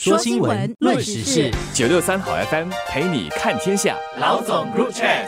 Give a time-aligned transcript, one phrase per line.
[0.00, 3.96] 说新闻，论时事，九六三好 FM 陪你看天下。
[4.20, 5.26] 老总 Group Chat，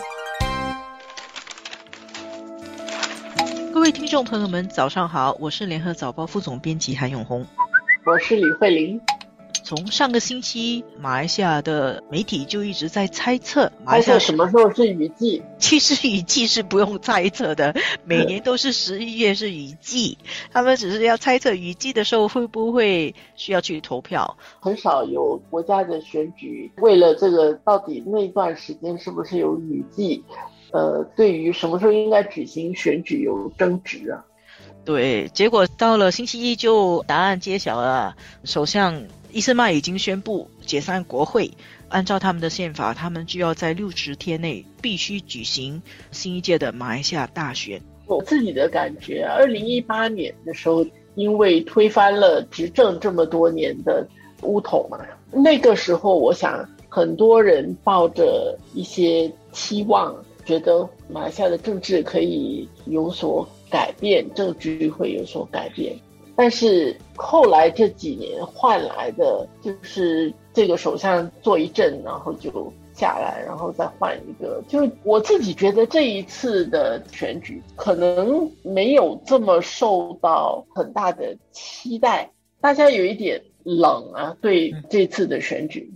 [3.75, 7.45] 各位听众朋友们，早上好，我是联合早报副总编辑韩永红，
[8.07, 9.01] 我是李慧玲。
[9.71, 15.45] 从上个星期，马来西亚的媒体就一直在猜测，马来西亚什么时候是雨季？
[15.61, 17.73] 其实雨季是不用猜测的，
[18.05, 20.19] 每年都是十一月是雨季，
[20.51, 24.37] 他们只是要猜测雨季的时候会不会需要去投票。
[24.59, 30.25] 很少有国家的选举为了这个到底那段时间是不是有雨季，
[30.73, 34.27] 呃，对于什么时候应该举行选举有争执啊？
[34.85, 39.03] 对，结果到了星期一就答案揭晓了，首相。
[39.33, 41.53] 伊斯曼已经宣布解散国会，
[41.89, 45.81] 按照他们的宪法，他们就要在六十天内必须举行
[46.11, 47.81] 新一届的马来西亚大选。
[48.07, 54.05] 我自己的感觉，二零一八年的时候，因为推翻了执政这么多年的
[54.43, 54.99] 乌统嘛，
[55.31, 60.13] 那个时候我想很多人抱着一些期望，
[60.45, 65.97] 觉得马来西亚的政治可以有所改变，政局会有所改变。
[66.37, 74.63] 但是后来这几年换来的就是这个首相做一阵，然后就下来，然后再换一个。
[74.67, 85.93] 就我自己觉得这一次的选举可能没有这么受到很大的期待，大家有一点冷啊，对这次的选举。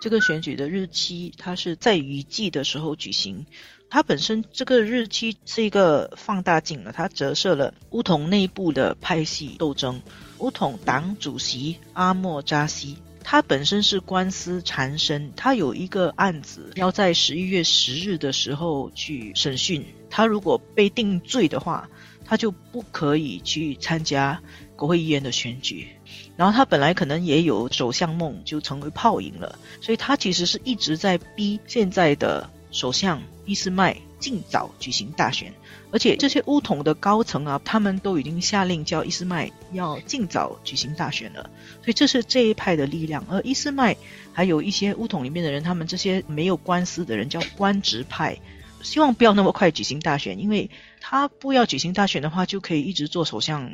[0.00, 3.46] 这个选举的日期，它是在雨季的时候举行。
[3.92, 10.00] 它本身这个日期是一个放大镜了，它折射了乌统内部的派系斗争。
[10.38, 19.84] 乌统党主席阿莫扎西，他本身是官司缠身，他有一个案子要在十一月十日的时候去审讯。
[20.08, 21.86] 他如果被定罪的话，
[22.24, 24.40] 他就不可以去参加
[24.74, 25.86] 国会议员的选举。
[26.34, 29.58] 然后他本来可能也有首相梦，就成为泡影了。
[29.82, 32.48] 所以他其实是一直在逼现在的。
[32.72, 35.52] 首相伊斯麦尽早举行大选，
[35.90, 41.50] 而且这些乌统的高层啊，他们都已经下令叫伊斯麦要尽早举行大选了。
[41.82, 43.24] 所以这是这一派的力量。
[43.28, 43.96] 而伊斯麦
[44.32, 48.38] 还有一些乌统里面的人，他们这些没有官司的人叫官职派，
[48.82, 50.70] 希望不要那么快举行大选，因为
[51.00, 53.70] 他不要举行大选的话，就可以一直做首相，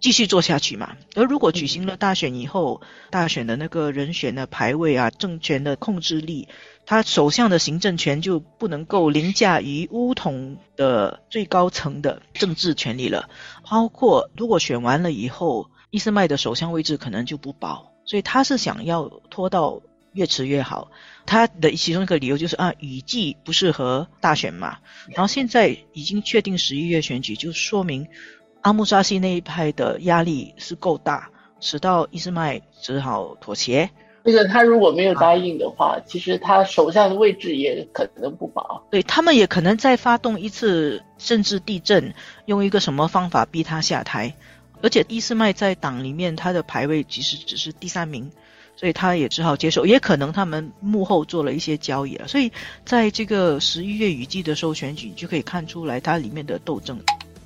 [0.00, 0.96] 继续做下去嘛。
[1.14, 2.80] 而如果举行了大选以后，
[3.10, 6.48] 大选的那个人选的排位啊，政权的控制力。
[6.88, 13.28] 他首相的行政权就不能够凌驾于乌统的最高层的政治权利了，
[13.68, 19.82] 包括如果选完了以后，伊斯麦的首相位置可能就不保，所以他是想要拖到
[20.16, 20.90] 越迟越好。
[21.26, 24.78] 他的其中一个理由就是啊，雨季不适合大选嘛。
[25.08, 28.08] 然后现在已经确定十一月选举，就说明
[28.62, 33.90] 阿穆扎西那一派的压力是够大，使到伊斯麦只好妥协。
[34.24, 38.84] 那个他如果没有答应的话，其实他手下的位置也可能不保。
[38.90, 42.12] 对他们也可能再发动一次政治地震，
[42.46, 44.34] 用一个什么方法逼他下台。
[44.82, 48.30] 而且伊斯麦在党里面他的排位其实只是第三名，
[48.76, 49.84] 所以他也只好接受。
[49.84, 52.28] 也可能他们幕后做了一些交易了。
[52.28, 52.52] 所以
[52.84, 56.98] 在这个十一月雨季的时候选举，就可以看出来它里面的斗争。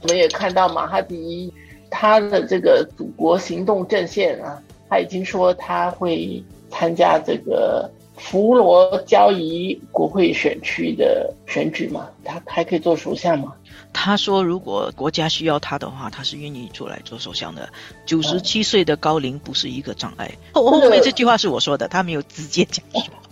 [0.02, 1.52] 我们也看到马哈迪
[1.88, 6.44] 他的这个祖国行动阵线啊，他已经说他会。
[6.72, 12.08] 参加这个弗罗交易国会选区的选举嘛？
[12.22, 13.54] 他还可以做首相吗？
[13.92, 17.68] 他说，如果国家需要他的话，他是愿意出来做首相的。
[18.06, 20.30] 九十七岁的高龄不是一个障碍。
[20.52, 22.84] 后后面这句话是我说的，他没有直接讲。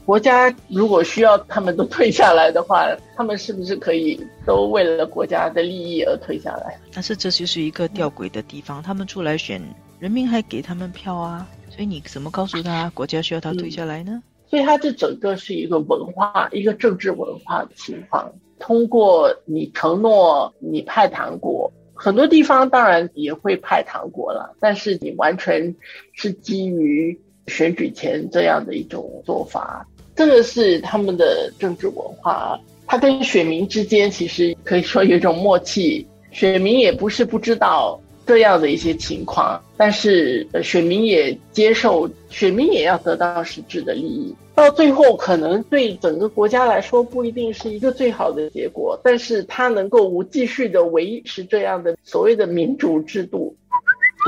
[0.05, 6.81] 国家如果需要他们都退下来的话，他们是不是可以都为了国家的利益而退下来？
[6.93, 9.63] 但是这就是一个吊诡的地方，他们出来选，
[9.99, 11.47] 人民还给他们票啊。
[11.71, 14.21] 所以你怎么告诉他国家需要他退下来呢？
[14.51, 18.33] 所以他这整个是一个文化、一个政治文化的情况。
[18.59, 25.75] 通过你承诺你派糖果，很多地方当然也会派糖果了，但是你完全
[26.13, 29.87] 是基于选举前这样的一种做法，
[30.17, 32.59] 这个是他们的政治文化。
[32.87, 38.01] 他跟选民之间其实可以说有一种默契，选民也不是不知道。
[38.29, 44.35] 这样的一些情况，但是选民也接受，选民也要得到实质的利益。
[44.55, 53.57] 到最后，可能对整个国家来说不一定是一个最好的结果，但是它能够无继续的维持这样的所谓的民主制度。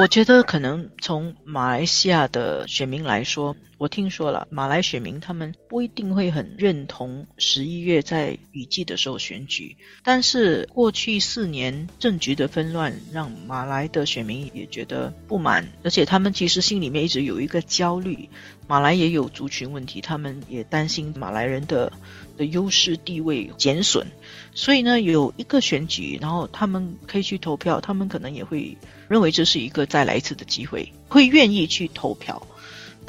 [0.00, 9.74] 我觉得可能从马来西亚的选民来说，我听说了马来选民他们不一定会很认同十一月在雨季的时候选举，
[10.04, 18.28] 但是过去四年政局的纷乱让马来的选民也觉得不满，而且他们其实心里面一直有一个焦虑，
[18.68, 21.90] 马来也有族群问题，他们也担心马来人的
[22.36, 24.08] 的优势地位减损，
[24.52, 28.76] 所以呢有一个选举，然后他们可以去投票，他们可能也会。
[29.08, 32.46] 认为这是一个再来一次的机会，会愿意去投票。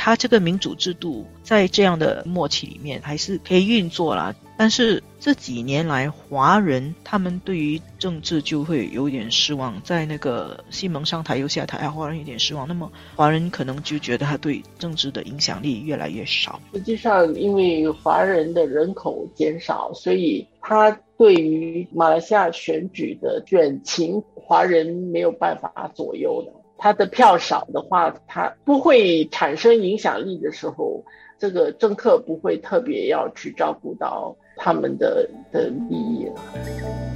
[0.03, 4.33] 他这个民主制度在这样的默契里面还是可以运作啦。
[4.57, 9.79] 但是这几年来，华人他们对于政治就会有点失望。
[9.83, 12.67] 在那个西蒙上台又下台，华人有点失望。
[12.67, 16.59] 那么华人可能就觉得他对政治的影响力越来越少。
[16.73, 24.23] 实际上，因为华人的人口减少，所以他对于马来西亚选举的选情。
[24.35, 26.51] 华人没有办法左右的，
[26.83, 31.05] 他的票少的话，他不会产生影响力的时候，
[31.37, 37.10] 这个政客不会特别要去照顾到他们的的利益了。